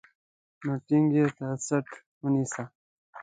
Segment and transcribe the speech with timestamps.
[0.63, 1.87] نو ټينګ يې تر څټ
[2.21, 2.63] ونيسه.